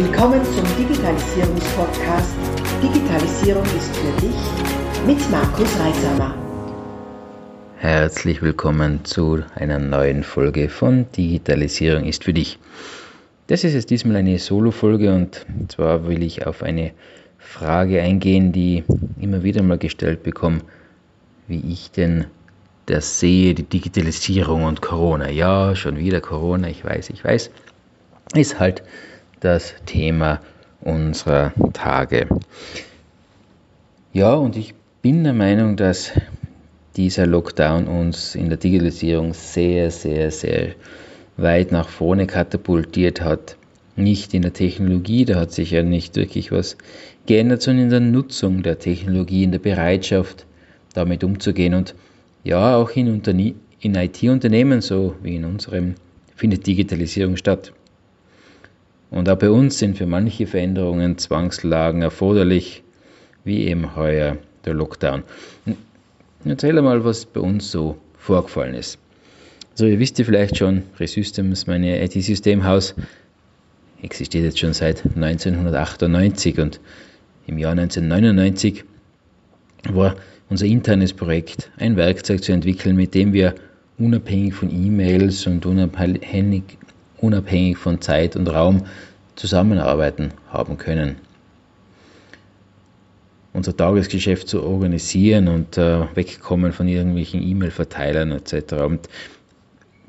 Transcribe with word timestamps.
Willkommen 0.00 0.44
zum 0.44 0.64
Digitalisierungspodcast 0.78 2.36
Digitalisierung 2.80 3.64
ist 3.64 3.96
für 3.96 4.20
dich 4.20 5.08
mit 5.08 5.28
Markus 5.28 5.68
Reisamer. 5.76 6.36
Herzlich 7.78 8.40
willkommen 8.40 9.04
zu 9.04 9.42
einer 9.56 9.80
neuen 9.80 10.22
Folge 10.22 10.68
von 10.68 11.10
Digitalisierung 11.16 12.04
ist 12.04 12.22
für 12.22 12.32
dich. 12.32 12.60
Das 13.48 13.64
ist 13.64 13.74
jetzt 13.74 13.90
diesmal 13.90 14.14
eine 14.14 14.38
Solo-Folge 14.38 15.12
und 15.12 15.44
zwar 15.66 16.06
will 16.06 16.22
ich 16.22 16.46
auf 16.46 16.62
eine 16.62 16.92
Frage 17.38 18.00
eingehen, 18.00 18.52
die 18.52 18.84
immer 19.20 19.42
wieder 19.42 19.64
mal 19.64 19.78
gestellt 19.78 20.22
bekomme, 20.22 20.60
wie 21.48 21.72
ich 21.72 21.90
denn 21.90 22.26
das 22.86 23.18
sehe, 23.18 23.52
die 23.52 23.64
Digitalisierung 23.64 24.62
und 24.62 24.80
Corona. 24.80 25.28
Ja, 25.28 25.74
schon 25.74 25.98
wieder 25.98 26.20
Corona, 26.20 26.68
ich 26.68 26.84
weiß, 26.84 27.10
ich 27.10 27.24
weiß. 27.24 27.50
Ist 28.34 28.60
halt 28.60 28.84
das 29.40 29.74
Thema 29.86 30.40
unserer 30.80 31.52
Tage. 31.72 32.28
Ja, 34.12 34.34
und 34.34 34.56
ich 34.56 34.74
bin 35.02 35.24
der 35.24 35.32
Meinung, 35.32 35.76
dass 35.76 36.12
dieser 36.96 37.26
Lockdown 37.26 37.86
uns 37.86 38.34
in 38.34 38.48
der 38.48 38.58
Digitalisierung 38.58 39.34
sehr, 39.34 39.90
sehr, 39.90 40.30
sehr 40.30 40.74
weit 41.36 41.72
nach 41.72 41.88
vorne 41.88 42.26
katapultiert 42.26 43.20
hat. 43.20 43.56
Nicht 43.96 44.34
in 44.34 44.42
der 44.42 44.52
Technologie, 44.52 45.24
da 45.24 45.36
hat 45.36 45.52
sich 45.52 45.70
ja 45.70 45.82
nicht 45.82 46.16
wirklich 46.16 46.52
was 46.52 46.76
geändert, 47.26 47.62
sondern 47.62 47.84
in 47.84 47.90
der 47.90 48.00
Nutzung 48.00 48.62
der 48.62 48.78
Technologie, 48.78 49.44
in 49.44 49.52
der 49.52 49.58
Bereitschaft, 49.58 50.46
damit 50.94 51.22
umzugehen. 51.22 51.74
Und 51.74 51.94
ja, 52.44 52.76
auch 52.76 52.90
in, 52.90 53.22
in 53.80 53.94
IT-Unternehmen, 53.94 54.80
so 54.80 55.14
wie 55.22 55.36
in 55.36 55.44
unserem, 55.44 55.94
findet 56.34 56.66
Digitalisierung 56.66 57.36
statt. 57.36 57.72
Und 59.10 59.28
auch 59.28 59.38
bei 59.38 59.50
uns 59.50 59.78
sind 59.78 59.96
für 59.96 60.06
manche 60.06 60.46
Veränderungen 60.46 61.18
Zwangslagen 61.18 62.02
erforderlich, 62.02 62.82
wie 63.44 63.66
eben 63.66 63.96
heuer 63.96 64.36
der 64.64 64.74
Lockdown. 64.74 65.22
Erzähl 66.44 66.80
mal, 66.82 67.04
was 67.04 67.24
bei 67.24 67.40
uns 67.40 67.70
so 67.70 67.96
vorgefallen 68.18 68.74
ist. 68.74 68.98
Also 69.72 69.86
ihr 69.86 69.98
wisst 69.98 70.18
ja 70.18 70.24
vielleicht 70.24 70.56
schon, 70.56 70.82
Resystems, 70.98 71.66
meine 71.66 72.02
IT-Systemhaus, 72.02 72.94
existiert 74.02 74.44
jetzt 74.44 74.58
schon 74.58 74.72
seit 74.72 75.04
1998 75.04 76.58
und 76.58 76.80
im 77.46 77.58
Jahr 77.58 77.72
1999 77.72 78.84
war 79.90 80.16
unser 80.50 80.66
internes 80.66 81.12
Projekt, 81.12 81.70
ein 81.78 81.96
Werkzeug 81.96 82.42
zu 82.42 82.52
entwickeln, 82.52 82.96
mit 82.96 83.14
dem 83.14 83.32
wir 83.32 83.54
unabhängig 83.98 84.54
von 84.54 84.70
E-Mails 84.70 85.46
und 85.46 85.66
unabhängig 85.66 86.64
unabhängig 87.20 87.76
von 87.78 88.00
Zeit 88.00 88.36
und 88.36 88.48
Raum 88.48 88.84
zusammenarbeiten 89.36 90.32
haben 90.50 90.78
können. 90.78 91.16
Unser 93.52 93.76
Tagesgeschäft 93.76 94.48
zu 94.48 94.62
organisieren 94.62 95.48
und 95.48 95.78
äh, 95.78 96.04
wegkommen 96.14 96.72
von 96.72 96.86
irgendwelchen 96.86 97.42
E-Mail-Verteilern 97.42 98.32
etc. 98.32 98.74
Und 98.74 99.08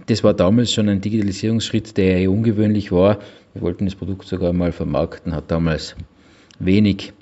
das 0.08 0.24
war 0.24 0.34
damals 0.34 0.74
schon 0.74 0.90
ein 0.90 1.02
Digitalisierungsschritt, 1.02 1.98
der 1.98 2.18
eher 2.18 2.32
ungewöhnlich 2.32 2.92
war. 2.92 3.20
Wir 3.54 3.62
wollten 3.62 3.86
das 3.86 3.96
Produkt 3.96 4.28
sogar 4.28 4.54
mal 4.54 4.72
vermarkten, 4.72 5.34
hat 5.34 5.52
damals 5.52 5.96
wenig 6.60 7.14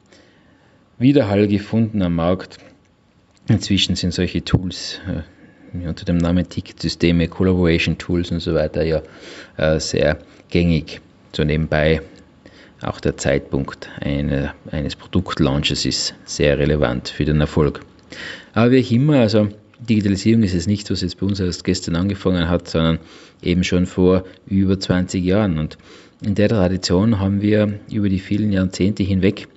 Widerhall 0.97 1.47
gefunden 1.47 2.01
am 2.01 2.15
Markt. 2.15 2.57
Inzwischen 3.47 3.95
sind 3.95 4.13
solche 4.13 4.43
Tools 4.43 4.99
äh, 5.07 5.21
unter 5.73 6.05
dem 6.05 6.17
Namen 6.17 6.47
Ticketsysteme, 6.47 7.27
Collaboration 7.27 7.97
Tools 7.97 8.31
und 8.31 8.39
so 8.39 8.53
weiter 8.53 8.83
ja 8.83 9.01
äh, 9.57 9.79
sehr 9.79 10.17
gängig. 10.49 11.01
So 11.33 11.43
nebenbei 11.43 12.01
auch 12.81 12.99
der 12.99 13.17
Zeitpunkt 13.17 13.89
eine, 14.01 14.53
eines 14.71 14.95
Produktlaunches 14.95 15.85
ist 15.85 16.15
sehr 16.25 16.59
relevant 16.59 17.09
für 17.09 17.25
den 17.25 17.41
Erfolg. 17.41 17.81
Aber 18.53 18.71
wie 18.71 18.83
auch 18.83 18.91
immer, 18.91 19.19
also 19.19 19.49
Digitalisierung 19.79 20.43
ist 20.43 20.53
es 20.53 20.67
nicht, 20.67 20.89
was 20.89 21.01
jetzt 21.01 21.19
bei 21.19 21.25
uns 21.25 21.39
erst 21.39 21.63
gestern 21.63 21.95
angefangen 21.95 22.49
hat, 22.49 22.67
sondern 22.67 22.99
eben 23.41 23.63
schon 23.63 23.85
vor 23.85 24.23
über 24.47 24.79
20 24.79 25.23
Jahren. 25.23 25.59
Und 25.59 25.77
in 26.21 26.35
der 26.35 26.49
Tradition 26.49 27.19
haben 27.19 27.41
wir 27.41 27.79
über 27.91 28.09
die 28.09 28.19
vielen 28.19 28.51
Jahrzehnte 28.51 29.03
hinweg 29.03 29.47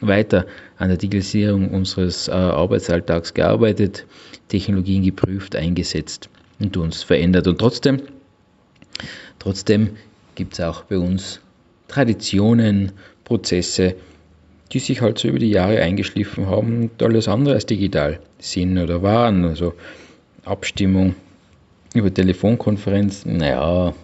weiter 0.00 0.46
an 0.78 0.88
der 0.88 0.98
Digitalisierung 0.98 1.70
unseres 1.70 2.28
äh, 2.28 2.32
Arbeitsalltags 2.32 3.34
gearbeitet, 3.34 4.06
Technologien 4.48 5.02
geprüft, 5.02 5.56
eingesetzt 5.56 6.28
und 6.58 6.76
uns 6.76 7.02
verändert. 7.02 7.46
Und 7.46 7.58
trotzdem, 7.58 8.02
trotzdem 9.38 9.90
gibt 10.34 10.54
es 10.54 10.60
auch 10.60 10.84
bei 10.84 10.98
uns 10.98 11.40
Traditionen, 11.88 12.92
Prozesse, 13.24 13.96
die 14.72 14.78
sich 14.78 15.00
halt 15.00 15.18
so 15.18 15.28
über 15.28 15.38
die 15.38 15.50
Jahre 15.50 15.80
eingeschliffen 15.80 16.46
haben 16.46 16.82
und 16.82 17.02
alles 17.02 17.28
andere 17.28 17.54
als 17.54 17.66
digital 17.66 18.20
sind 18.38 18.78
oder 18.78 19.02
waren. 19.02 19.44
Also 19.44 19.74
Abstimmung 20.44 21.14
über 21.94 22.12
Telefonkonferenz, 22.12 23.24
naja, 23.24 23.94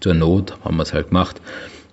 zur 0.00 0.14
Not 0.14 0.58
haben 0.64 0.76
wir 0.76 0.82
es 0.82 0.92
halt 0.92 1.08
gemacht. 1.08 1.40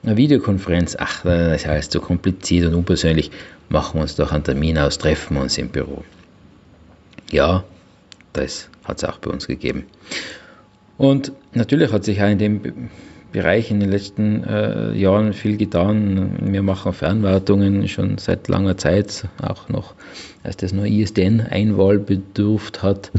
Eine 0.03 0.17
Videokonferenz, 0.17 0.95
ach, 0.99 1.23
das 1.23 1.65
heißt 1.65 1.91
so 1.91 1.99
kompliziert 1.99 2.65
und 2.67 2.73
unpersönlich, 2.73 3.29
machen 3.69 3.99
wir 3.99 4.01
uns 4.01 4.15
doch 4.15 4.31
einen 4.31 4.43
Termin 4.43 4.77
aus, 4.77 4.97
treffen 4.97 5.35
wir 5.35 5.43
uns 5.43 5.57
im 5.57 5.69
Büro. 5.69 6.03
Ja, 7.31 7.63
das 8.33 8.69
hat 8.83 8.97
es 8.97 9.03
auch 9.03 9.19
bei 9.19 9.29
uns 9.29 9.47
gegeben. 9.47 9.85
Und 10.97 11.31
natürlich 11.53 11.91
hat 11.91 12.03
sich 12.03 12.21
auch 12.21 12.29
in 12.29 12.39
dem 12.39 12.89
Bereich 13.31 13.71
in 13.71 13.79
den 13.79 13.89
letzten 13.89 14.43
äh, 14.43 14.91
Jahren 14.93 15.33
viel 15.33 15.55
getan. 15.55 16.37
Wir 16.51 16.63
machen 16.63 16.93
Fernwartungen 16.93 17.87
schon 17.87 18.17
seit 18.17 18.47
langer 18.47 18.77
Zeit, 18.77 19.27
auch 19.41 19.69
noch, 19.69 19.93
als 20.43 20.57
das 20.57 20.73
nur 20.73 20.85
ISDN-Einwahl 20.85 21.99
bedurft 21.99 22.83
hat, 22.83 23.11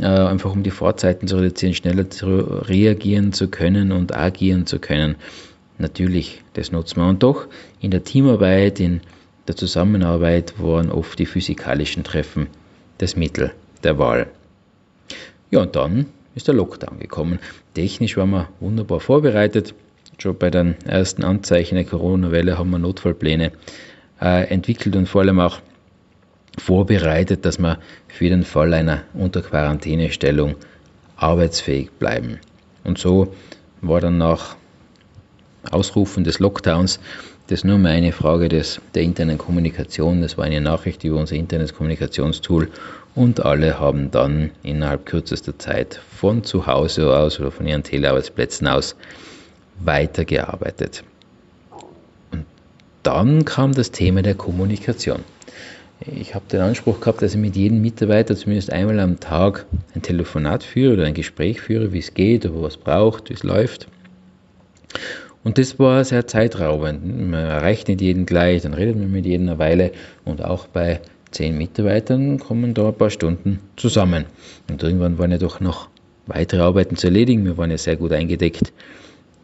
äh, 0.00 0.06
einfach 0.06 0.52
um 0.52 0.62
die 0.62 0.70
Fahrzeiten 0.70 1.28
zu 1.28 1.36
reduzieren, 1.36 1.74
schneller 1.74 2.08
zu 2.08 2.26
reagieren 2.28 3.32
zu 3.32 3.48
können 3.48 3.92
und 3.92 4.16
agieren 4.16 4.64
zu 4.64 4.78
können. 4.78 5.16
Natürlich, 5.80 6.42
das 6.52 6.72
nutzen 6.72 7.00
wir. 7.00 7.08
Und 7.08 7.22
doch 7.22 7.46
in 7.80 7.90
der 7.90 8.04
Teamarbeit, 8.04 8.80
in 8.80 9.00
der 9.48 9.56
Zusammenarbeit 9.56 10.54
waren 10.58 10.92
oft 10.92 11.18
die 11.18 11.24
physikalischen 11.24 12.04
Treffen 12.04 12.48
das 12.98 13.16
Mittel 13.16 13.52
der 13.82 13.98
Wahl. 13.98 14.26
Ja, 15.50 15.62
und 15.62 15.74
dann 15.74 16.06
ist 16.34 16.48
der 16.48 16.54
Lockdown 16.54 16.98
gekommen. 16.98 17.38
Technisch 17.74 18.18
waren 18.18 18.30
wir 18.30 18.48
wunderbar 18.60 19.00
vorbereitet. 19.00 19.74
Schon 20.18 20.36
bei 20.36 20.50
den 20.50 20.76
ersten 20.84 21.24
Anzeichen 21.24 21.76
der 21.76 21.84
Corona-Welle 21.84 22.58
haben 22.58 22.70
wir 22.70 22.78
Notfallpläne 22.78 23.52
äh, 24.20 24.48
entwickelt 24.48 24.94
und 24.96 25.08
vor 25.08 25.22
allem 25.22 25.40
auch 25.40 25.60
vorbereitet, 26.58 27.46
dass 27.46 27.58
wir 27.58 27.78
für 28.06 28.28
den 28.28 28.42
Fall 28.42 28.74
einer 28.74 29.04
Unterquarantänestellung 29.14 30.56
arbeitsfähig 31.16 31.90
bleiben. 31.92 32.38
Und 32.84 32.98
so 32.98 33.34
war 33.80 34.02
dann 34.02 34.18
nach 34.18 34.56
Ausrufen 35.70 36.24
des 36.24 36.38
Lockdowns 36.38 37.00
das 37.50 37.64
nur 37.64 37.78
mehr 37.78 37.92
eine 37.92 38.12
Frage 38.12 38.48
des, 38.48 38.80
der 38.94 39.02
internen 39.02 39.36
Kommunikation. 39.36 40.22
Das 40.22 40.38
war 40.38 40.44
eine 40.44 40.60
Nachricht 40.60 41.02
über 41.02 41.18
unser 41.18 41.34
internes 41.34 41.74
Kommunikationstool 41.74 42.68
und 43.16 43.44
alle 43.44 43.80
haben 43.80 44.12
dann 44.12 44.52
innerhalb 44.62 45.04
kürzester 45.04 45.58
Zeit 45.58 46.00
von 46.16 46.44
zu 46.44 46.68
Hause 46.68 47.16
aus 47.16 47.40
oder 47.40 47.50
von 47.50 47.66
ihren 47.66 47.82
Telearbeitsplätzen 47.82 48.68
aus 48.68 48.94
weitergearbeitet. 49.80 51.02
Und 52.30 52.46
dann 53.02 53.44
kam 53.44 53.72
das 53.72 53.90
Thema 53.90 54.22
der 54.22 54.36
Kommunikation. 54.36 55.24
Ich 56.06 56.36
habe 56.36 56.44
den 56.50 56.60
Anspruch 56.60 57.00
gehabt, 57.00 57.20
dass 57.20 57.34
ich 57.34 57.40
mit 57.40 57.56
jedem 57.56 57.82
Mitarbeiter 57.82 58.36
zumindest 58.36 58.72
einmal 58.72 59.00
am 59.00 59.18
Tag 59.18 59.66
ein 59.94 60.02
Telefonat 60.02 60.62
führe 60.62 60.94
oder 60.94 61.04
ein 61.04 61.14
Gespräch 61.14 61.60
führe, 61.60 61.92
wie 61.92 61.98
es 61.98 62.14
geht, 62.14 62.46
ob 62.46 62.54
er 62.54 62.62
was 62.62 62.76
braucht, 62.76 63.28
wie 63.28 63.34
es 63.34 63.42
läuft. 63.42 63.88
Und 65.42 65.56
das 65.56 65.78
war 65.78 66.04
sehr 66.04 66.26
zeitraubend. 66.26 67.30
Man 67.30 67.46
erreicht 67.46 67.88
nicht 67.88 68.00
jeden 68.00 68.26
gleich, 68.26 68.62
dann 68.62 68.74
redet 68.74 68.96
man 68.96 69.10
mit 69.10 69.24
jedem 69.24 69.48
eine 69.48 69.58
Weile 69.58 69.92
und 70.24 70.44
auch 70.44 70.66
bei 70.66 71.00
zehn 71.30 71.56
Mitarbeitern 71.56 72.38
kommen 72.38 72.74
da 72.74 72.88
ein 72.88 72.94
paar 72.94 73.10
Stunden 73.10 73.60
zusammen. 73.76 74.26
Und 74.68 74.82
irgendwann 74.82 75.18
waren 75.18 75.30
ja 75.30 75.38
doch 75.38 75.60
noch 75.60 75.88
weitere 76.26 76.60
Arbeiten 76.60 76.96
zu 76.96 77.06
erledigen. 77.06 77.44
Wir 77.44 77.56
waren 77.56 77.70
ja 77.70 77.78
sehr 77.78 77.96
gut 77.96 78.12
eingedeckt, 78.12 78.72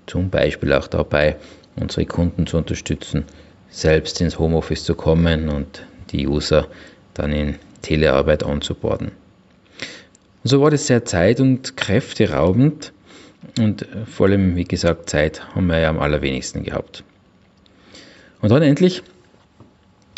zum 0.07 0.29
Beispiel 0.29 0.73
auch 0.73 0.87
dabei, 0.87 1.37
unsere 1.77 2.05
Kunden 2.07 2.47
zu 2.47 2.59
unterstützen, 2.59 3.25
selbst 3.71 4.21
ins 4.21 4.39
Homeoffice 4.39 4.85
zu 4.85 4.95
kommen 4.95 5.49
und 5.49 5.83
die 6.11 6.27
User 6.27 6.67
dann 7.15 7.33
in 7.33 7.57
Telearbeit 7.83 8.45
anzuborden. 8.45 9.13
Und 10.45 10.51
so 10.51 10.61
war 10.61 10.71
das 10.71 10.87
sehr 10.87 11.05
zeit- 11.05 11.41
und 11.41 11.77
kräfteraubend 11.77 12.93
und 13.59 13.83
äh, 13.83 14.07
vor 14.07 14.27
allem, 14.27 14.57
wie 14.57 14.65
gesagt, 14.65 15.11
Zeit 15.11 15.55
haben 15.55 15.67
wir 15.67 15.79
ja 15.79 15.91
am 15.91 15.99
allerwenigsten 15.99 16.63
gehabt. 16.63 17.05
Und 18.41 18.51
dann 18.51 18.63
endlich 18.63 19.03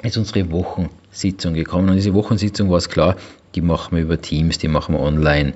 ist 0.02 0.16
unsere 0.16 0.50
Wochensitzung 0.50 1.54
gekommen. 1.54 1.90
Und 1.90 1.96
diese 1.96 2.14
Wochensitzung 2.14 2.70
war 2.70 2.78
es 2.78 2.88
klar, 2.88 3.16
die 3.54 3.60
machen 3.60 3.96
wir 3.96 4.02
über 4.02 4.20
Teams, 4.20 4.58
die 4.58 4.68
machen 4.68 4.94
wir 4.94 5.00
online. 5.00 5.54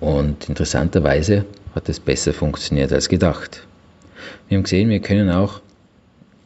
Und 0.00 0.48
interessanterweise 0.48 1.44
hat 1.74 1.88
es 1.88 2.00
besser 2.00 2.32
funktioniert 2.32 2.92
als 2.92 3.08
gedacht. 3.08 3.66
Wir 4.48 4.56
haben 4.56 4.64
gesehen, 4.64 4.90
wir 4.90 5.00
können 5.00 5.30
auch 5.30 5.60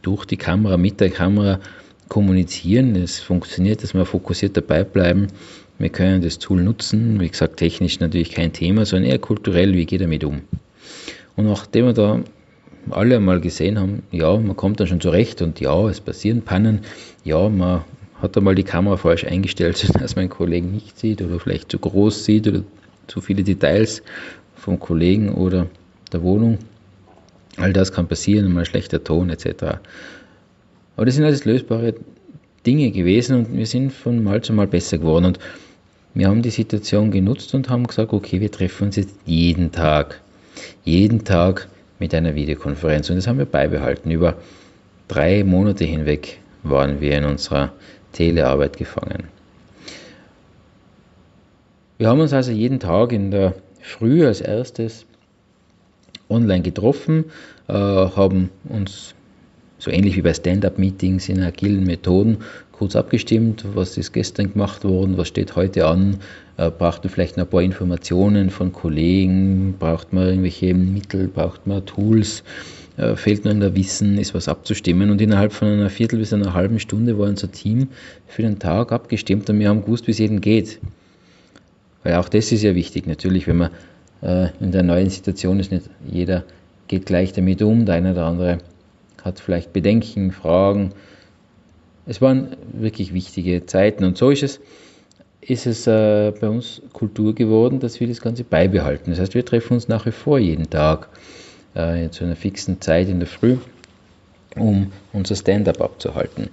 durch 0.02 0.24
die 0.24 0.36
Kamera, 0.36 0.76
mit 0.76 1.00
der 1.00 1.10
Kamera 1.10 1.58
kommunizieren. 2.08 2.94
Es 2.96 3.20
funktioniert, 3.20 3.82
dass 3.82 3.94
wir 3.94 4.04
fokussiert 4.04 4.56
dabei 4.56 4.84
bleiben. 4.84 5.28
Wir 5.78 5.90
können 5.90 6.22
das 6.22 6.38
Tool 6.38 6.62
nutzen. 6.62 7.20
Wie 7.20 7.28
gesagt, 7.28 7.58
technisch 7.58 8.00
natürlich 8.00 8.30
kein 8.30 8.52
Thema, 8.52 8.84
sondern 8.84 9.10
eher 9.10 9.18
kulturell, 9.18 9.74
wie 9.74 9.84
geht 9.84 10.00
er 10.00 10.06
damit 10.06 10.24
um. 10.24 10.42
Und 11.36 11.46
nachdem 11.46 11.86
wir 11.86 11.92
da 11.92 12.20
alle 12.90 13.16
einmal 13.16 13.40
gesehen 13.40 13.78
haben, 13.78 14.02
ja, 14.10 14.36
man 14.36 14.56
kommt 14.56 14.80
dann 14.80 14.86
schon 14.86 15.00
zurecht 15.00 15.42
und 15.42 15.60
ja, 15.60 15.88
es 15.88 16.00
passieren 16.00 16.42
Pannen, 16.42 16.80
ja, 17.24 17.48
man 17.48 17.84
hat 18.22 18.36
einmal 18.36 18.54
die 18.54 18.62
Kamera 18.62 18.96
falsch 18.96 19.24
eingestellt, 19.24 19.76
sodass 19.76 20.16
man 20.16 20.22
einen 20.22 20.30
Kollegen 20.30 20.72
nicht 20.72 20.98
sieht 20.98 21.20
oder 21.20 21.38
vielleicht 21.38 21.70
zu 21.70 21.78
groß 21.78 22.24
sieht 22.24 22.48
oder 22.48 22.62
zu 23.06 23.20
viele 23.20 23.42
Details 23.42 24.02
vom 24.54 24.80
Kollegen 24.80 25.34
oder 25.34 25.66
der 26.12 26.22
Wohnung. 26.22 26.58
All 27.56 27.72
das 27.72 27.92
kann 27.92 28.08
passieren, 28.08 28.52
mal 28.52 28.64
schlechter 28.64 29.02
Ton 29.02 29.30
etc. 29.30 29.78
Aber 30.96 31.06
das 31.06 31.14
sind 31.14 31.24
alles 31.24 31.44
lösbare 31.44 31.94
Dinge 32.66 32.90
gewesen 32.90 33.36
und 33.36 33.56
wir 33.56 33.66
sind 33.66 33.92
von 33.92 34.22
Mal 34.22 34.42
zu 34.42 34.52
Mal 34.52 34.66
besser 34.66 34.98
geworden. 34.98 35.26
Und 35.26 35.38
wir 36.16 36.28
haben 36.28 36.40
die 36.40 36.50
Situation 36.50 37.10
genutzt 37.10 37.54
und 37.54 37.68
haben 37.68 37.86
gesagt, 37.86 38.14
okay, 38.14 38.40
wir 38.40 38.50
treffen 38.50 38.84
uns 38.84 38.96
jetzt 38.96 39.14
jeden 39.26 39.70
Tag. 39.70 40.22
Jeden 40.82 41.24
Tag 41.24 41.68
mit 41.98 42.14
einer 42.14 42.34
Videokonferenz. 42.34 43.10
Und 43.10 43.16
das 43.16 43.26
haben 43.26 43.36
wir 43.36 43.44
beibehalten. 43.44 44.10
Über 44.10 44.36
drei 45.08 45.44
Monate 45.44 45.84
hinweg 45.84 46.38
waren 46.62 47.02
wir 47.02 47.18
in 47.18 47.24
unserer 47.24 47.72
Telearbeit 48.12 48.78
gefangen. 48.78 49.24
Wir 51.98 52.08
haben 52.08 52.20
uns 52.20 52.32
also 52.32 52.50
jeden 52.50 52.80
Tag 52.80 53.12
in 53.12 53.30
der 53.30 53.54
Früh 53.82 54.26
als 54.26 54.40
erstes 54.40 55.04
online 56.30 56.62
getroffen, 56.62 57.26
äh, 57.68 57.74
haben 57.74 58.48
uns 58.70 59.14
so 59.78 59.90
ähnlich 59.90 60.16
wie 60.16 60.22
bei 60.22 60.32
Stand-up-Meetings 60.32 61.28
in 61.28 61.42
agilen 61.42 61.84
Methoden 61.84 62.38
kurz 62.78 62.94
abgestimmt, 62.94 63.64
was 63.74 63.96
ist 63.96 64.12
gestern 64.12 64.52
gemacht 64.52 64.84
worden, 64.84 65.16
was 65.16 65.28
steht 65.28 65.56
heute 65.56 65.86
an, 65.86 66.18
äh, 66.58 66.70
braucht 66.70 67.04
man 67.04 67.12
vielleicht 67.12 67.36
noch 67.36 67.44
ein 67.44 67.50
paar 67.50 67.62
Informationen 67.62 68.50
von 68.50 68.72
Kollegen, 68.72 69.74
braucht 69.78 70.12
man 70.12 70.28
irgendwelche 70.28 70.74
Mittel, 70.74 71.28
braucht 71.28 71.66
man 71.66 71.84
Tools, 71.86 72.42
äh, 72.98 73.16
fehlt 73.16 73.44
noch 73.44 73.52
in 73.52 73.60
der 73.60 73.74
Wissen, 73.74 74.18
ist 74.18 74.34
was 74.34 74.48
abzustimmen. 74.48 75.10
Und 75.10 75.20
innerhalb 75.20 75.52
von 75.52 75.68
einer 75.68 75.90
Viertel 75.90 76.18
bis 76.18 76.32
einer 76.32 76.52
halben 76.52 76.78
Stunde 76.78 77.18
war 77.18 77.28
unser 77.28 77.50
Team 77.50 77.88
für 78.26 78.42
den 78.42 78.58
Tag 78.58 78.92
abgestimmt 78.92 79.48
und 79.48 79.58
wir 79.58 79.68
haben 79.68 79.82
gewusst, 79.82 80.06
wie 80.06 80.12
es 80.12 80.18
jedem 80.18 80.40
geht. 80.40 80.78
Weil 82.02 82.14
auch 82.14 82.28
das 82.28 82.52
ist 82.52 82.62
ja 82.62 82.74
wichtig, 82.74 83.06
natürlich, 83.06 83.46
wenn 83.46 83.56
man 83.56 83.70
äh, 84.22 84.48
in 84.60 84.72
der 84.72 84.82
neuen 84.82 85.08
Situation 85.08 85.60
ist, 85.60 85.72
nicht 85.72 85.88
jeder 86.06 86.44
geht 86.88 87.06
gleich 87.06 87.32
damit 87.32 87.62
um, 87.62 87.86
der 87.86 87.96
eine 87.96 88.12
oder 88.12 88.26
andere 88.26 88.58
hat 89.26 89.40
vielleicht 89.40 89.72
Bedenken, 89.72 90.32
Fragen. 90.32 90.92
Es 92.06 92.22
waren 92.22 92.56
wirklich 92.72 93.12
wichtige 93.12 93.66
Zeiten 93.66 94.04
und 94.04 94.16
so 94.16 94.30
ist 94.30 94.44
es, 94.44 94.60
ist 95.40 95.66
es 95.66 95.86
äh, 95.86 96.32
bei 96.40 96.48
uns 96.48 96.80
Kultur 96.92 97.34
geworden, 97.34 97.80
dass 97.80 98.00
wir 98.00 98.06
das 98.06 98.20
Ganze 98.20 98.44
beibehalten. 98.44 99.10
Das 99.10 99.20
heißt, 99.20 99.34
wir 99.34 99.44
treffen 99.44 99.74
uns 99.74 99.88
nach 99.88 100.06
wie 100.06 100.12
vor 100.12 100.38
jeden 100.38 100.70
Tag 100.70 101.08
äh, 101.74 102.08
zu 102.10 102.24
einer 102.24 102.36
fixen 102.36 102.80
Zeit 102.80 103.08
in 103.08 103.18
der 103.18 103.28
Früh, 103.28 103.56
um 104.56 104.92
unser 105.12 105.36
Stand-up 105.36 105.80
abzuhalten. 105.80 106.48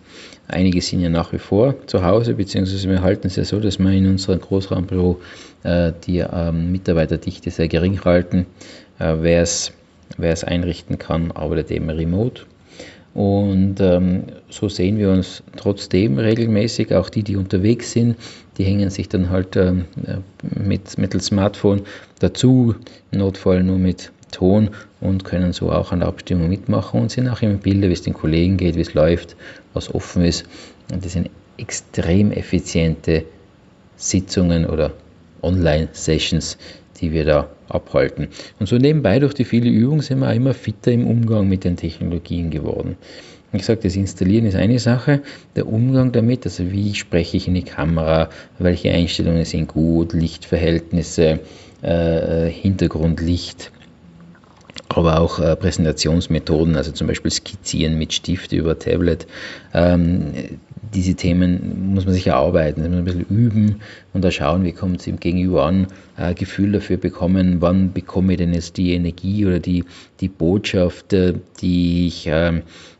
Einige 0.47 0.81
sind 0.81 1.01
ja 1.01 1.09
nach 1.09 1.31
wie 1.33 1.39
vor 1.39 1.75
zu 1.87 2.03
Hause, 2.03 2.33
beziehungsweise 2.33 2.89
wir 2.89 3.01
halten 3.01 3.27
es 3.27 3.35
ja 3.35 3.45
so, 3.45 3.59
dass 3.59 3.79
wir 3.79 3.91
in 3.91 4.07
unserem 4.07 4.41
Großraumbüro 4.41 5.21
äh, 5.63 5.93
die 6.05 6.19
ähm, 6.19 6.71
Mitarbeiterdichte 6.71 7.49
sehr 7.49 7.67
gering 7.67 8.03
halten. 8.03 8.45
Äh, 8.99 9.15
wer 9.19 9.41
es 9.41 10.43
einrichten 10.43 10.97
kann, 10.97 11.31
arbeitet 11.31 11.71
eben 11.71 11.89
remote. 11.89 12.43
Und 13.13 13.75
ähm, 13.79 14.23
so 14.49 14.69
sehen 14.69 14.97
wir 14.97 15.11
uns 15.11 15.43
trotzdem 15.55 16.17
regelmäßig. 16.17 16.95
Auch 16.95 17.09
die, 17.09 17.23
die 17.23 17.35
unterwegs 17.35 17.91
sind, 17.91 18.15
die 18.57 18.63
hängen 18.63 18.89
sich 18.89 19.07
dann 19.07 19.29
halt 19.29 19.55
ähm, 19.55 19.85
mit 20.41 20.97
mittels 20.97 21.27
Smartphone 21.27 21.83
dazu, 22.19 22.75
im 23.11 23.19
Notfall 23.19 23.63
nur 23.63 23.77
mit 23.77 24.11
Ton 24.31 24.71
und 24.99 25.23
können 25.25 25.53
so 25.53 25.71
auch 25.71 25.91
an 25.91 25.99
der 25.99 26.07
Abstimmung 26.07 26.49
mitmachen 26.49 27.01
und 27.01 27.11
sind 27.11 27.29
auch 27.29 27.41
im 27.43 27.59
Bilde, 27.59 27.89
wie 27.89 27.93
es 27.93 28.01
den 28.01 28.13
Kollegen 28.13 28.57
geht, 28.57 28.75
wie 28.75 28.81
es 28.81 28.95
läuft, 28.95 29.35
was 29.73 29.93
offen 29.93 30.23
ist. 30.23 30.45
Und 30.91 31.05
das 31.05 31.13
sind 31.13 31.29
extrem 31.57 32.31
effiziente 32.31 33.25
Sitzungen 33.95 34.65
oder 34.65 34.91
Online-Sessions, 35.43 36.57
die 37.01 37.11
wir 37.11 37.25
da 37.25 37.49
abhalten. 37.69 38.27
Und 38.59 38.67
so 38.67 38.77
nebenbei 38.77 39.19
durch 39.19 39.33
die 39.33 39.45
viele 39.45 39.69
Übungen 39.69 40.01
sind 40.01 40.19
wir 40.19 40.29
auch 40.29 40.35
immer 40.35 40.53
fitter 40.53 40.91
im 40.91 41.07
Umgang 41.07 41.47
mit 41.47 41.63
den 41.63 41.75
Technologien 41.75 42.49
geworden. 42.49 42.97
Ich 43.55 43.65
sage, 43.65 43.81
das 43.83 43.95
Installieren 43.95 44.47
ist 44.47 44.55
eine 44.55 44.79
Sache, 44.79 45.21
der 45.55 45.67
Umgang 45.67 46.11
damit, 46.11 46.45
also 46.45 46.71
wie 46.71 46.95
spreche 46.95 47.37
ich 47.37 47.47
in 47.47 47.53
die 47.53 47.63
Kamera, 47.63 48.29
welche 48.57 48.91
Einstellungen 48.91 49.45
sind 49.45 49.67
gut, 49.67 50.13
Lichtverhältnisse, 50.13 51.39
äh, 51.83 52.47
Hintergrundlicht, 52.47 53.71
aber 54.89 55.19
auch 55.19 55.39
äh, 55.39 55.55
Präsentationsmethoden, 55.55 56.75
also 56.75 56.91
zum 56.93 57.05
Beispiel 57.05 57.29
Skizzieren 57.29 57.97
mit 57.99 58.13
Stift 58.13 58.53
über 58.53 58.79
Tablet. 58.79 59.27
Ähm, 59.73 60.33
diese 60.93 61.15
Themen 61.15 61.93
muss 61.93 62.05
man 62.05 62.13
sich 62.13 62.27
erarbeiten, 62.27 62.81
muss 62.81 62.89
man 62.89 62.99
ein 62.99 63.05
bisschen 63.05 63.25
üben 63.29 63.81
und 64.13 64.23
da 64.23 64.31
schauen, 64.31 64.63
wie 64.63 64.71
kommt 64.71 65.01
es 65.01 65.07
im 65.07 65.19
Gegenüber 65.19 65.65
an, 65.65 65.87
äh, 66.17 66.33
Gefühl 66.33 66.71
dafür 66.71 66.97
bekommen, 66.97 67.57
wann 67.59 67.93
bekomme 67.93 68.33
ich 68.33 68.37
denn 68.37 68.53
jetzt 68.53 68.77
die 68.77 68.93
Energie 68.93 69.45
oder 69.45 69.59
die, 69.59 69.83
die 70.19 70.29
Botschaft, 70.29 71.13
äh, 71.13 71.33
die 71.61 72.07
ich 72.07 72.29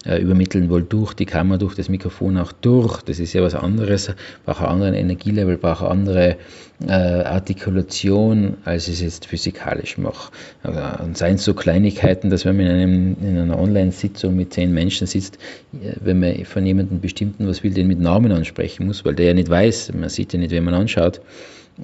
äh, 0.05 0.13
äh, 0.13 0.21
übermitteln 0.21 0.69
will, 0.69 0.83
durch 0.83 1.13
die 1.13 1.25
Kamera, 1.25 1.57
durch 1.57 1.75
das 1.75 1.89
Mikrofon 1.89 2.37
auch 2.37 2.51
durch. 2.51 3.01
Das 3.03 3.19
ist 3.19 3.33
ja 3.33 3.41
was 3.41 3.55
anderes, 3.55 4.11
braucht 4.45 4.61
ein 4.61 4.67
anderes 4.67 4.95
Energielevel, 4.95 5.57
braucht 5.57 5.81
eine 5.81 5.91
andere 5.91 6.37
äh, 6.85 6.91
Artikulation, 6.91 8.57
als 8.65 8.87
ich 8.87 8.95
es 8.95 9.01
jetzt 9.01 9.25
physikalisch 9.25 9.97
mache. 9.97 10.31
Äh, 10.63 11.03
und 11.03 11.17
seien 11.17 11.35
es 11.35 11.45
so 11.45 11.53
Kleinigkeiten, 11.53 12.29
dass 12.29 12.45
wenn 12.45 12.57
man 12.57 12.65
in, 12.65 12.71
einem, 12.71 13.15
in 13.21 13.37
einer 13.37 13.59
Online-Sitzung 13.59 14.35
mit 14.35 14.53
zehn 14.53 14.73
Menschen 14.73 15.07
sitzt, 15.07 15.37
wenn 15.71 16.19
man 16.19 16.45
von 16.45 16.65
jemandem 16.65 16.99
bestimmten 16.99 17.47
was 17.47 17.63
will, 17.63 17.73
den 17.73 17.87
mit 17.87 17.99
Namen 17.99 18.31
ansprechen 18.31 18.87
muss, 18.87 19.05
weil 19.05 19.15
der 19.15 19.27
ja 19.27 19.33
nicht 19.33 19.49
weiß, 19.49 19.93
man 19.93 20.09
sieht 20.09 20.33
ja 20.33 20.39
nicht, 20.39 20.51
wenn 20.51 20.63
man 20.63 20.73
anschaut, 20.73 21.21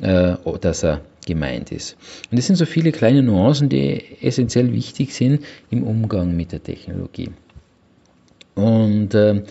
äh, 0.02 0.34
dass 0.62 0.84
er 0.84 1.02
gemeint 1.26 1.72
ist. 1.72 1.96
Und 2.32 2.38
das 2.38 2.48
sind 2.48 2.56
so 2.56 2.66
viele 2.66 2.92
kleine 2.92 3.24
Nuancen, 3.24 3.70
die 3.70 4.04
essentiell 4.22 4.74
wichtig 4.74 5.14
sind 5.14 5.46
im 5.70 5.84
Umgang 5.84 6.36
mit 6.36 6.52
der 6.52 6.64
Technologie. 6.64 7.30
Und 8.60 9.14
äh, 9.14 9.44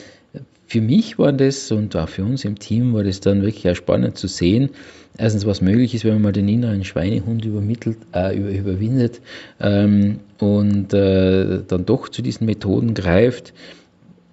für 0.66 0.80
mich 0.80 1.18
war 1.18 1.32
das 1.32 1.70
und 1.72 1.96
auch 1.96 2.08
für 2.08 2.24
uns 2.24 2.44
im 2.44 2.58
Team 2.58 2.92
war 2.92 3.04
das 3.04 3.20
dann 3.20 3.42
wirklich 3.42 3.68
auch 3.70 3.76
spannend 3.76 4.18
zu 4.18 4.28
sehen, 4.28 4.70
erstens, 5.16 5.46
was 5.46 5.62
möglich 5.62 5.94
ist, 5.94 6.04
wenn 6.04 6.14
man 6.14 6.22
mal 6.22 6.32
den 6.32 6.48
inneren 6.48 6.84
Schweinehund 6.84 7.44
übermittelt, 7.44 7.98
äh, 8.14 8.36
über, 8.36 8.50
überwindet 8.50 9.20
ähm, 9.60 10.20
und 10.38 10.92
äh, 10.92 11.62
dann 11.66 11.86
doch 11.86 12.08
zu 12.08 12.22
diesen 12.22 12.46
Methoden 12.46 12.94
greift. 12.94 13.54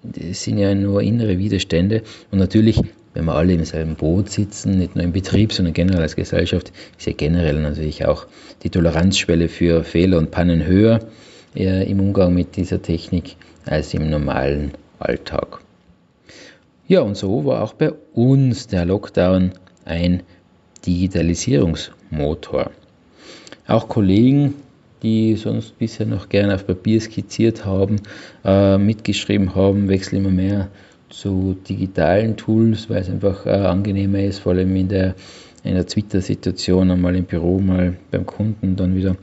Das 0.04 0.44
sind 0.44 0.58
ja 0.58 0.76
nur 0.76 1.02
innere 1.02 1.40
Widerstände. 1.40 2.04
Und 2.32 2.40
natürlich 2.40 2.82
wenn 3.16 3.26
wir 3.26 3.36
alle 3.36 3.54
im 3.54 3.64
selben 3.64 3.96
Boot 3.96 4.30
sitzen, 4.30 4.78
nicht 4.78 4.96
nur 4.96 5.04
im 5.06 5.14
Betrieb, 5.14 5.54
sondern 5.54 5.74
generell 5.74 6.02
als 6.02 6.18
Gesellschaft, 6.18 6.74
ist 6.98 7.08
ja 7.08 7.14
generell 7.14 7.62
natürlich 7.62 8.06
auch 8.06 8.28
die 8.64 8.70
Toleranzschwelle 8.70 9.48
für 9.48 9.86
Fehler 9.86 10.18
und 10.18 10.32
Pannen 10.32 10.66
höher 10.66 11.00
äh, 11.56 11.90
im 11.90 12.02
Umgang 12.02 12.34
mit 12.34 12.58
dieser 12.58 12.82
Technik 12.82 13.38
als 13.66 13.94
im 13.94 14.10
normalen 14.10 14.72
Alltag. 15.00 15.60
Ja, 16.88 17.02
und 17.02 17.18
so 17.18 17.46
war 17.46 17.64
auch 17.64 17.74
bei 17.74 17.92
uns 18.14 18.68
der 18.68 18.86
Lockdown 18.86 19.54
ein 19.86 20.22
Digitalisierungsmotor. 20.86 22.72
Auch 23.68 23.88
Kollegen, 23.88 24.54
die 25.02 25.36
sonst 25.36 25.78
bisher 25.80 26.06
noch 26.06 26.30
gerne 26.30 26.56
auf 26.56 26.68
Papier 26.68 27.02
skizziert 27.02 27.66
haben, 27.66 27.98
äh, 28.44 28.78
mitgeschrieben 28.78 29.56
haben, 29.56 29.88
wechseln 29.88 30.20
immer 30.20 30.30
mehr 30.30 30.68
zu 31.10 31.58
digitalen 31.68 32.36
Tools, 32.38 32.90
weil 32.90 33.02
es 33.02 33.10
einfach 33.10 33.46
äh, 33.46 33.50
angenehmer 33.50 34.20
ist, 34.20 34.40
vor 34.40 34.54
allem 34.54 34.76
in 34.76 34.90
der, 34.90 35.16
in 35.66 35.76
der 35.76 35.88
Twitter-Situation, 35.88 36.92
einmal 36.92 37.16
im 37.16 37.26
Büro, 37.26 37.60
mal 37.60 37.98
beim 38.12 38.26
Kunden, 38.26 38.76
dann 38.76 38.96
wieder 38.96 39.16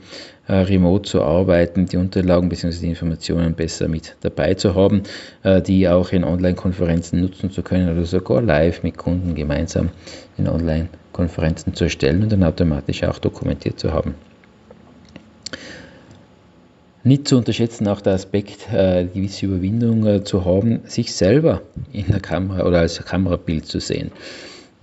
äh, 0.47 0.55
remote 0.55 1.09
zu 1.09 1.21
arbeiten, 1.21 1.85
die 1.85 1.97
Unterlagen 1.97 2.49
bzw. 2.49 2.79
die 2.81 2.89
Informationen 2.89 3.53
besser 3.53 3.87
mit 3.87 4.15
dabei 4.21 4.53
zu 4.55 4.75
haben, 4.75 5.03
äh, 5.43 5.61
die 5.61 5.87
auch 5.87 6.11
in 6.11 6.23
Online-Konferenzen 6.23 7.21
nutzen 7.21 7.49
zu 7.49 7.63
können 7.63 7.89
oder 7.89 8.05
sogar 8.05 8.41
live 8.41 8.83
mit 8.83 8.97
Kunden 8.97 9.35
gemeinsam 9.35 9.89
in 10.37 10.49
Online-Konferenzen 10.49 11.73
zu 11.73 11.85
erstellen 11.85 12.23
und 12.23 12.31
dann 12.31 12.43
automatisch 12.43 13.03
auch 13.03 13.19
dokumentiert 13.19 13.79
zu 13.79 13.93
haben. 13.93 14.15
Nicht 17.05 17.27
zu 17.27 17.37
unterschätzen 17.37 17.87
auch 17.89 17.99
der 17.99 18.13
Aspekt, 18.13 18.71
äh, 18.71 19.05
gewisse 19.13 19.45
Überwindung 19.45 20.05
äh, 20.05 20.23
zu 20.23 20.45
haben, 20.45 20.81
sich 20.85 21.13
selber 21.13 21.61
in 21.91 22.07
der 22.07 22.21
Kamera 22.21 22.65
oder 22.65 22.79
als 22.79 23.03
Kamerabild 23.03 23.65
zu 23.65 23.79
sehen. 23.79 24.11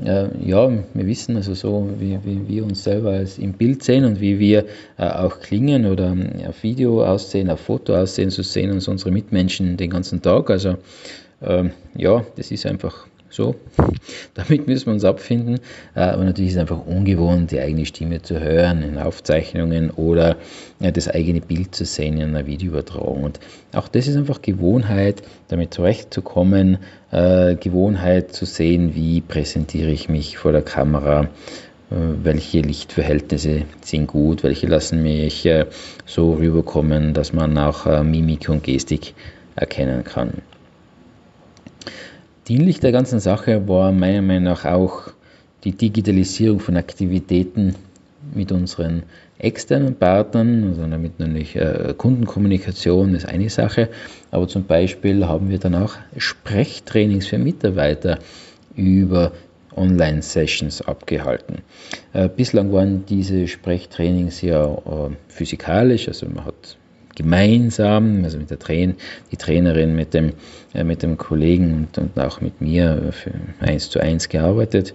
Äh, 0.05 0.29
ja, 0.45 0.71
wir 0.95 1.07
wissen 1.07 1.37
also 1.37 1.55
so, 1.55 1.89
wie, 1.99 2.19
wie 2.25 2.49
wir 2.49 2.65
uns 2.65 2.85
selber 2.85 3.11
als 3.11 3.39
im 3.39 3.53
Bild 3.53 3.83
sehen 3.83 4.05
und 4.05 4.21
wie 4.21 4.39
wir 4.39 4.67
äh, 4.99 5.09
auch 5.09 5.41
klingen 5.41 5.87
oder 5.87 6.17
äh, 6.17 6.47
auf 6.47 6.63
Video 6.63 7.05
aussehen, 7.05 7.51
auf 7.51 7.61
Foto 7.61 7.95
aussehen, 7.95 8.31
so 8.31 8.43
sehen 8.43 8.71
uns 8.71 8.89
unsere 8.89 9.11
Mitmenschen 9.11 9.77
den 9.77 9.91
ganzen 9.91 10.23
Tag. 10.23 10.51
Also 10.51 10.77
ähm, 11.43 11.71
ja, 11.95 12.25
das 12.37 12.51
ist 12.51 12.67
einfach 12.67 13.07
so, 13.31 13.55
damit 14.35 14.67
müssen 14.67 14.87
wir 14.87 14.93
uns 14.95 15.05
abfinden. 15.05 15.61
Äh, 15.95 16.01
aber 16.01 16.25
natürlich 16.25 16.51
ist 16.51 16.57
es 16.57 16.61
einfach 16.61 16.85
ungewohnt, 16.85 17.53
die 17.53 17.61
eigene 17.61 17.87
Stimme 17.87 18.21
zu 18.23 18.41
hören 18.41 18.83
in 18.83 18.99
Aufzeichnungen 18.99 19.91
oder 19.91 20.37
das 20.81 21.09
eigene 21.09 21.41
Bild 21.41 21.75
zu 21.75 21.85
sehen 21.85 22.17
in 22.17 22.31
einer 22.31 22.47
Videoübertragung. 22.47 23.23
Und 23.23 23.41
auch 23.73 23.87
das 23.87 24.09
ist 24.09 24.17
einfach 24.17 24.43
Gewohnheit, 24.43 25.23
damit 25.49 25.73
zurechtzukommen, 25.73 26.79
äh, 27.13 27.55
Gewohnheit 27.55 28.33
zu 28.33 28.45
sehen, 28.45 28.95
wie 28.95 29.21
präsentiere 29.21 29.91
ich 29.91 30.09
mich 30.09 30.37
vor 30.37 30.53
der 30.53 30.63
Kamera, 30.63 31.25
äh, 31.25 31.95
welche 32.23 32.63
Lichtverhältnisse 32.63 33.63
sind 33.83 34.09
gut, 34.09 34.43
welche 34.43 34.67
lassen 34.67 35.03
mich 35.03 35.49
so 36.05 36.33
rüberkommen, 36.33 37.15
dass 37.15 37.33
man 37.33 37.57
auch 37.59 38.03
Mimik 38.03 38.49
und 38.49 38.65
Gestik 38.65 39.15
erkennen 39.55 40.03
kann. 40.03 40.43
Dienlich 42.51 42.81
der 42.81 42.91
ganzen 42.91 43.21
Sache 43.21 43.69
war 43.69 43.93
meiner 43.93 44.23
Meinung 44.23 44.43
nach 44.43 44.65
auch 44.65 45.13
die 45.63 45.71
Digitalisierung 45.71 46.59
von 46.59 46.77
Aktivitäten 46.77 47.77
mit 48.35 48.51
unseren 48.51 49.05
externen 49.39 49.95
Partnern, 49.95 50.65
also 50.65 50.85
damit 50.85 51.21
natürlich 51.21 51.55
äh, 51.55 51.95
Kundenkommunikation 51.97 53.15
ist 53.15 53.25
eine 53.25 53.49
Sache, 53.51 53.89
aber 54.33 54.49
zum 54.49 54.65
Beispiel 54.65 55.29
haben 55.29 55.49
wir 55.49 55.61
dann 55.61 55.77
auch 55.77 55.95
Sprechtrainings 56.17 57.29
für 57.29 57.39
Mitarbeiter 57.39 58.19
über 58.75 59.31
Online-Sessions 59.77 60.83
abgehalten. 60.83 61.59
Äh, 62.15 62.29
bislang 62.29 62.73
waren 62.73 63.07
diese 63.07 63.47
Sprechtrainings 63.47 64.43
ja 64.43 64.75
äh, 64.75 65.11
physikalisch, 65.29 66.09
also 66.09 66.27
man 66.27 66.47
hat 66.47 66.80
gemeinsam, 67.23 68.25
also 68.25 68.39
mit 68.39 68.51
der 68.51 68.59
Train 68.59 68.95
die 69.31 69.37
Trainerin, 69.37 69.95
mit 69.95 70.15
dem, 70.15 70.33
äh, 70.75 70.85
mit 70.85 71.03
dem 71.03 71.19
Kollegen 71.19 71.75
und, 71.75 71.99
und 71.99 72.19
auch 72.19 72.41
mit 72.41 72.61
mir 72.61 73.13
für 73.13 73.33
eins 73.61 73.91
zu 73.91 74.01
eins 74.01 74.29
gearbeitet. 74.29 74.95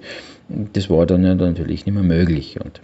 Das 0.74 0.90
war 0.90 1.06
dann 1.06 1.22
natürlich 1.22 1.86
nicht 1.86 1.94
mehr 1.94 2.04
möglich 2.04 2.60
und 2.64 2.82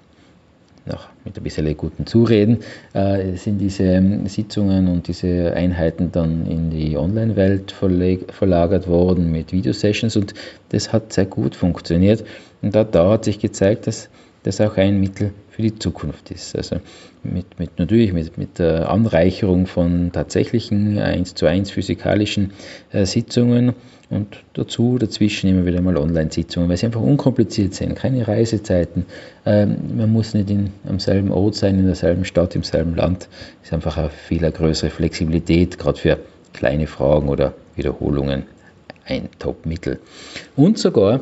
noch 0.85 1.09
mit 1.25 1.37
ein 1.37 1.43
bisschen 1.43 1.77
guten 1.77 2.07
Zureden 2.07 2.59
äh, 2.93 3.35
sind 3.35 3.59
diese 3.59 4.01
Sitzungen 4.25 4.87
und 4.87 5.07
diese 5.07 5.53
Einheiten 5.53 6.11
dann 6.11 6.47
in 6.47 6.71
die 6.71 6.97
Online-Welt 6.97 7.71
verlagert 7.71 8.87
worden 8.87 9.31
mit 9.31 9.51
Videosessions 9.51 10.15
und 10.15 10.33
das 10.69 10.91
hat 10.91 11.13
sehr 11.13 11.25
gut 11.25 11.55
funktioniert. 11.55 12.23
Und 12.63 12.73
da 12.75 13.09
hat 13.09 13.25
sich 13.25 13.39
gezeigt, 13.39 13.85
dass 13.85 14.09
das 14.43 14.61
auch 14.61 14.77
ein 14.77 14.99
Mittel 14.99 15.31
für 15.49 15.61
die 15.61 15.77
Zukunft 15.77 16.31
ist. 16.31 16.55
Also 16.55 16.77
mit, 17.23 17.59
mit 17.59 17.77
natürlich 17.77 18.13
mit, 18.13 18.37
mit 18.37 18.59
der 18.59 18.89
Anreicherung 18.89 19.67
von 19.67 20.11
tatsächlichen 20.11 20.97
1 20.97 21.35
zu 21.35 21.45
1 21.45 21.71
physikalischen 21.71 22.51
äh, 22.91 23.05
Sitzungen 23.05 23.73
und 24.09 24.43
dazu 24.53 24.97
dazwischen 24.97 25.49
immer 25.49 25.65
wieder 25.65 25.81
mal 25.81 25.97
Online-Sitzungen, 25.97 26.69
weil 26.69 26.77
sie 26.77 26.85
einfach 26.85 27.01
unkompliziert 27.01 27.73
sind, 27.73 27.95
keine 27.95 28.27
Reisezeiten. 28.27 29.05
Ähm, 29.45 29.77
man 29.95 30.11
muss 30.11 30.33
nicht 30.33 30.49
in, 30.49 30.71
am 30.87 30.99
selben 30.99 31.31
Ort 31.31 31.55
sein, 31.55 31.79
in 31.79 31.85
derselben 31.85 32.25
Stadt, 32.25 32.55
im 32.55 32.63
selben 32.63 32.95
Land. 32.95 33.29
Ist 33.63 33.73
einfach 33.73 33.97
eine 33.97 34.09
viel 34.09 34.49
größere 34.49 34.89
Flexibilität, 34.89 35.77
gerade 35.77 35.99
für 35.99 36.17
kleine 36.53 36.87
Fragen 36.87 37.29
oder 37.29 37.53
Wiederholungen 37.75 38.43
ein 39.05 39.29
Top-Mittel. 39.39 39.99
Und 40.55 40.77
sogar 40.77 41.21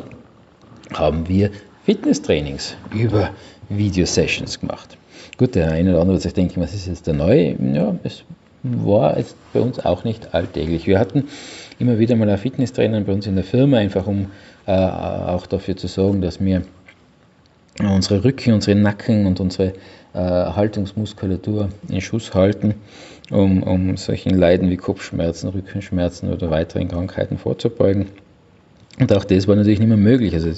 haben 0.94 1.28
wir 1.28 1.52
Fitnesstrainings 1.90 2.78
über 2.94 3.32
Video-Sessions 3.70 4.60
gemacht. 4.60 4.96
Gut, 5.40 5.56
der 5.56 5.72
eine 5.72 5.90
oder 5.90 6.02
andere 6.02 6.18
wird 6.18 6.22
sich 6.22 6.36
denken, 6.36 6.62
was 6.62 6.76
ist 6.76 6.86
jetzt 6.86 7.08
der 7.08 7.16
neue? 7.16 7.56
Ja, 7.74 7.96
es 8.04 8.26
war 8.62 9.18
jetzt 9.18 9.36
bei 9.54 9.60
uns 9.60 9.84
auch 9.84 10.04
nicht 10.04 10.36
alltäglich. 10.36 10.86
Wir 10.86 11.00
hatten 11.00 11.28
immer 11.80 11.98
wieder 11.98 12.16
mal 12.16 12.30
einen 12.30 12.38
Fitnesstrainer 12.38 13.02
bei 13.02 13.12
uns 13.12 13.26
in 13.26 13.34
der 13.34 13.44
Firma, 13.44 13.78
einfach 13.78 14.06
um 14.06 14.28
äh, 14.68 14.72
auch 14.72 15.48
dafür 15.48 15.78
zu 15.78 15.88
sorgen, 15.88 16.22
dass 16.22 16.40
wir 16.40 16.62
unsere 17.80 18.24
Rücken, 18.24 18.54
unsere 18.54 18.78
Nacken 18.78 19.26
und 19.26 19.40
unsere 19.40 19.74
äh, 20.14 20.20
Haltungsmuskulatur 20.20 21.70
in 21.88 22.02
Schuss 22.02 22.36
halten, 22.36 22.76
um, 23.32 23.64
um 23.64 23.98
solchen 23.98 24.38
Leiden 24.38 24.70
wie 24.70 24.78
Kopfschmerzen, 24.78 25.50
Rückenschmerzen 25.50 26.32
oder 26.32 26.52
weiteren 26.52 26.88
Krankheiten 26.88 27.40
vorzubeugen. 27.40 28.10
Und 29.00 29.14
auch 29.14 29.24
das 29.24 29.48
war 29.48 29.56
natürlich 29.56 29.80
nicht 29.80 29.88
mehr 29.88 29.98
möglich. 29.98 30.34
Also 30.34 30.52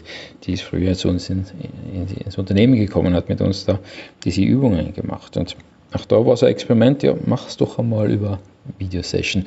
die 0.43 0.53
ist 0.53 0.63
früher 0.63 0.93
zu 0.95 1.09
uns 1.09 1.29
in, 1.29 1.45
in, 1.93 2.07
ins 2.25 2.37
Unternehmen 2.37 2.75
gekommen, 2.75 3.13
hat 3.13 3.29
mit 3.29 3.39
uns 3.39 3.65
da 3.65 3.79
diese 4.23 4.41
Übungen 4.41 4.93
gemacht. 4.93 5.37
Und 5.37 5.55
auch 5.93 6.05
da 6.05 6.25
war 6.25 6.35
so 6.35 6.45
ein 6.45 6.51
Experiment, 6.51 7.03
ja, 7.03 7.15
mach 7.25 7.47
es 7.47 7.57
doch 7.57 7.77
einmal 7.77 8.11
über 8.11 8.39
Videosession. 8.79 9.45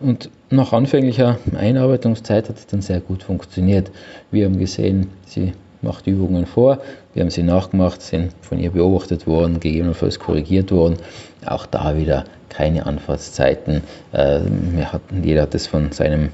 Und 0.00 0.30
nach 0.48 0.72
anfänglicher 0.72 1.38
Einarbeitungszeit 1.56 2.48
hat 2.48 2.56
es 2.56 2.66
dann 2.66 2.82
sehr 2.82 3.00
gut 3.00 3.22
funktioniert. 3.22 3.90
Wir 4.30 4.46
haben 4.46 4.58
gesehen, 4.58 5.08
sie 5.26 5.52
macht 5.82 6.06
Übungen 6.06 6.46
vor, 6.46 6.78
wir 7.14 7.22
haben 7.22 7.30
sie 7.30 7.42
nachgemacht, 7.42 8.00
sind 8.00 8.32
von 8.42 8.58
ihr 8.58 8.70
beobachtet 8.70 9.26
worden, 9.26 9.60
gegebenenfalls 9.60 10.18
korrigiert 10.18 10.70
worden. 10.70 10.96
Auch 11.44 11.66
da 11.66 11.96
wieder 11.96 12.24
keine 12.48 12.86
Anfahrtszeiten. 12.86 13.82
Äh, 14.12 14.40
wir 14.72 14.92
hatten, 14.92 15.22
jeder 15.24 15.42
hat 15.42 15.54
das 15.54 15.66
von 15.66 15.92
seinem 15.92 16.30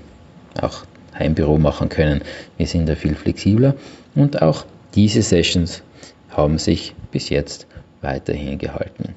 auch 0.61 0.85
Heimbüro 1.19 1.59
machen 1.59 1.89
können. 1.89 2.21
Wir 2.57 2.67
sind 2.67 2.89
da 2.89 2.95
viel 2.95 3.15
flexibler 3.15 3.75
und 4.15 4.43
auch 4.43 4.65
diese 4.95 5.23
Sessions 5.23 5.83
haben 6.31 6.59
sich 6.59 6.95
bis 7.13 7.29
jetzt 7.29 7.67
weiterhin 8.03 8.59
gehalten. 8.59 9.15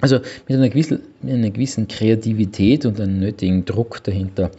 Also 0.00 0.20
mit 0.48 0.58
einer 0.58 0.68
gewissen, 0.68 1.00
mit 1.22 1.34
einer 1.34 1.50
gewissen 1.50 1.88
Kreativität 1.88 2.84
und 2.84 3.00
einem 3.00 3.20
nötigen 3.20 3.64
Druck 3.64 4.02
dahinter 4.04 4.50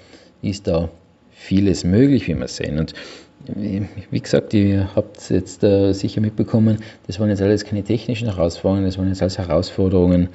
ist 0.41 0.67
da 0.67 0.89
vieles 1.31 1.83
möglich, 1.83 2.27
wie 2.27 2.35
wir 2.35 2.47
sehen. 2.47 2.79
Und 2.79 2.93
wie 3.47 4.19
gesagt, 4.19 4.53
ihr 4.55 4.95
habt 4.95 5.17
es 5.17 5.29
jetzt 5.29 5.63
äh, 5.63 5.93
sicher 5.93 6.19
mitbekommen, 6.19 6.79
das 7.05 7.19
waren 7.19 7.29
jetzt 7.29 7.41
alles 7.41 7.63
keine 7.63 7.83
technischen 7.83 8.27
Herausforderungen, 8.27 8.85
das 8.85 8.97
waren 8.97 9.07
jetzt 9.09 9.21
alles 9.21 9.37
Herausforderungen 9.37 10.29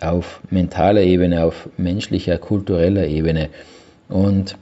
auf 0.00 0.40
mentaler 0.50 1.02
Ebene, 1.02 1.44
auf 1.44 1.68
menschlicher, 1.76 2.38
kultureller 2.38 3.06
Ebene. 3.06 3.50
Und 4.08 4.56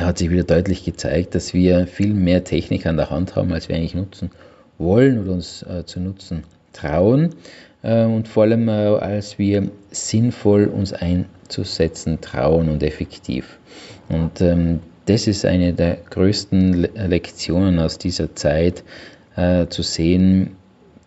da 0.00 0.06
hat 0.06 0.18
sich 0.18 0.30
wieder 0.30 0.44
deutlich 0.44 0.84
gezeigt, 0.84 1.34
dass 1.34 1.54
wir 1.54 1.86
viel 1.86 2.14
mehr 2.14 2.44
Technik 2.44 2.86
an 2.86 2.96
der 2.96 3.10
Hand 3.10 3.36
haben, 3.36 3.52
als 3.52 3.68
wir 3.68 3.76
eigentlich 3.76 3.94
nutzen 3.94 4.30
wollen 4.78 5.22
oder 5.22 5.32
uns 5.32 5.62
äh, 5.62 5.84
zu 5.84 6.00
nutzen 6.00 6.44
trauen 6.72 7.34
äh, 7.82 8.04
und 8.04 8.28
vor 8.28 8.44
allem 8.44 8.68
äh, 8.68 8.72
als 8.72 9.38
wir 9.38 9.70
sinnvoll 9.90 10.66
uns 10.66 10.92
einzusetzen 10.92 12.20
trauen 12.20 12.68
und 12.68 12.82
effektiv. 12.82 13.58
Und 14.08 14.40
ähm, 14.40 14.80
das 15.06 15.26
ist 15.26 15.44
eine 15.44 15.72
der 15.72 15.98
größten 16.10 16.74
Le 16.74 16.90
Lektionen 17.06 17.78
aus 17.78 17.98
dieser 17.98 18.34
Zeit, 18.34 18.82
äh, 19.36 19.66
zu 19.68 19.82
sehen, 19.82 20.56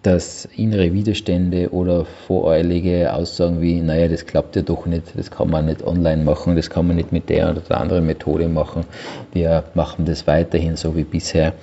dass 0.01 0.47
innere 0.55 0.93
Widerstände 0.93 1.69
oder 1.71 2.05
voreilige 2.05 3.13
Aussagen 3.13 3.61
wie, 3.61 3.81
naja, 3.81 4.07
das 4.07 4.25
klappt 4.25 4.55
ja 4.55 4.61
doch 4.61 4.85
nicht, 4.85 5.03
das 5.15 5.29
kann 5.29 5.49
man 5.49 5.65
nicht 5.65 5.83
online 5.83 6.23
machen, 6.23 6.55
das 6.55 6.69
kann 6.69 6.87
man 6.87 6.95
nicht 6.95 7.11
mit 7.11 7.27
der 7.29 7.51
oder 7.51 7.59
der 7.61 7.77
anderen 7.77 8.05
Methode 8.05 8.47
machen, 8.47 8.85
wir 9.33 9.65
machen 9.73 10.05
das 10.05 10.25
weiterhin 10.25 10.77
so 10.77 10.95
wie 10.95 11.03
bisher, 11.03 11.53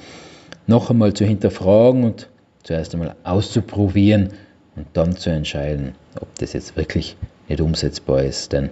noch 0.66 0.90
einmal 0.90 1.14
zu 1.14 1.24
hinterfragen 1.24 2.04
und 2.04 2.28
zuerst 2.62 2.92
einmal 2.94 3.14
auszuprobieren 3.24 4.30
und 4.74 4.86
dann 4.92 5.16
zu 5.16 5.30
entscheiden, 5.30 5.94
ob 6.20 6.28
das 6.38 6.52
jetzt 6.52 6.76
wirklich 6.76 7.16
nicht 7.48 7.60
umsetzbar 7.60 8.22
ist. 8.22 8.52
Denn 8.52 8.70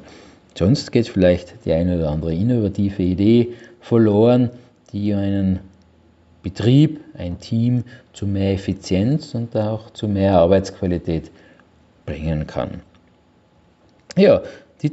sonst 0.54 0.92
geht 0.92 1.08
vielleicht 1.08 1.64
die 1.64 1.72
eine 1.72 1.96
oder 1.96 2.10
andere 2.10 2.34
innovative 2.34 3.02
Idee 3.02 3.54
verloren, 3.80 4.50
die 4.92 5.14
einen 5.14 5.60
Betrieb, 6.44 7.00
ein 7.16 7.40
Team 7.40 7.84
zu 8.12 8.26
mehr 8.26 8.52
Effizienz 8.52 9.34
und 9.34 9.56
auch 9.56 9.90
zu 9.90 10.06
mehr 10.06 10.38
Arbeitsqualität 10.38 11.30
bringen 12.04 12.46
kann. 12.46 12.82
Ja, 14.16 14.42
die 14.82 14.92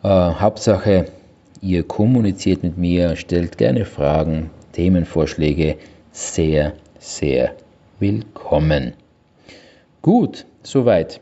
Äh, 0.05 0.09
Hauptsache, 0.09 1.07
ihr 1.61 1.83
kommuniziert 1.83 2.63
mit 2.63 2.79
mir, 2.79 3.17
stellt 3.17 3.59
gerne 3.59 3.85
Fragen, 3.85 4.51
Themenvorschläge, 4.73 5.79
sehr, 6.17 6.73
sehr 6.99 7.55
willkommen. 8.01 8.95
Gut, 10.01 10.47
soweit. 10.63 11.21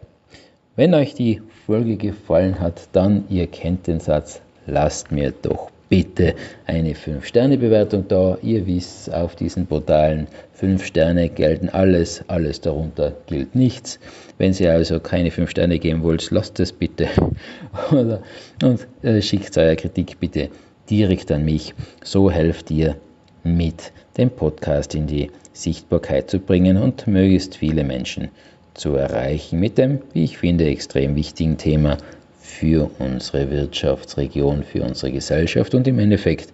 Wenn 0.76 0.94
euch 0.94 1.14
die 1.14 1.42
Folge 1.66 1.96
gefallen 1.96 2.60
hat, 2.60 2.88
dann, 2.92 3.24
ihr 3.28 3.48
kennt 3.48 3.88
den 3.88 3.98
Satz, 3.98 4.40
lasst 4.66 5.10
mir 5.10 5.32
doch 5.42 5.72
bitte 5.88 6.36
eine 6.66 6.92
5-Sterne-Bewertung 6.92 8.06
da. 8.06 8.38
Ihr 8.40 8.68
wisst, 8.68 9.12
auf 9.12 9.34
diesen 9.34 9.66
Portalen 9.66 10.28
5 10.52 10.84
Sterne 10.84 11.28
gelten 11.28 11.70
alles, 11.70 12.22
alles 12.28 12.60
darunter 12.60 13.14
gilt 13.26 13.56
nichts. 13.56 13.98
Wenn 14.38 14.52
ihr 14.52 14.70
also 14.70 15.00
keine 15.00 15.32
5 15.32 15.50
Sterne 15.50 15.80
geben 15.80 16.04
wollt, 16.04 16.30
lasst 16.30 16.60
es 16.60 16.72
bitte 16.72 17.08
und 17.90 18.86
äh, 19.02 19.20
schickt 19.20 19.58
eure 19.58 19.74
Kritik 19.74 20.20
bitte 20.20 20.50
direkt 20.88 21.32
an 21.32 21.44
mich. 21.44 21.74
So 22.04 22.30
helft 22.30 22.70
ihr 22.70 22.94
mit, 23.42 23.92
den 24.16 24.30
Podcast 24.30 24.94
in 24.94 25.06
die 25.06 25.30
Sichtbarkeit 25.52 26.30
zu 26.30 26.38
bringen 26.38 26.76
und 26.76 27.06
möglichst 27.06 27.56
viele 27.56 27.84
Menschen 27.84 28.28
zu 28.74 28.94
erreichen 28.94 29.60
mit 29.60 29.78
dem, 29.78 30.00
wie 30.12 30.24
ich 30.24 30.38
finde, 30.38 30.66
extrem 30.66 31.14
wichtigen 31.14 31.56
Thema 31.56 31.96
für 32.40 32.90
unsere 32.98 33.50
Wirtschaftsregion, 33.50 34.62
für 34.62 34.82
unsere 34.82 35.12
Gesellschaft 35.12 35.74
und 35.74 35.86
im 35.86 35.98
Endeffekt 35.98 36.52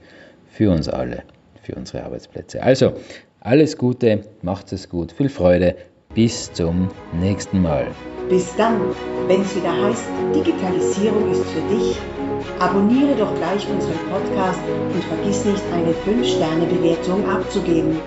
für 0.50 0.71
uns 0.71 0.88
alle, 0.88 1.23
für 1.62 1.75
unsere 1.75 2.05
Arbeitsplätze. 2.05 2.62
Also, 2.62 2.93
alles 3.40 3.79
Gute, 3.79 4.25
macht 4.43 4.73
es 4.73 4.88
gut, 4.88 5.12
viel 5.12 5.31
Freude, 5.31 5.76
bis 6.14 6.52
zum 6.52 6.90
nächsten 7.12 7.62
Mal. 7.62 7.87
Bis 8.29 8.55
dann, 8.57 8.81
wenn 9.26 9.40
es 9.40 9.57
wieder 9.57 9.73
heißt, 9.73 10.05
Digitalisierung 10.35 11.33
ist 11.33 11.45
für 11.47 11.75
dich. 11.75 11.97
Abonniere 12.59 13.14
doch 13.16 13.35
gleich 13.37 13.66
unseren 13.68 13.99
Podcast 14.11 14.61
und 14.94 15.04
vergiss 15.04 15.44
nicht, 15.44 15.62
eine 15.73 15.92
5-Sterne-Bewertung 15.92 17.28
abzugeben. 17.28 17.99